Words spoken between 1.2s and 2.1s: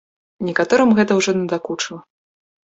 надакучыла.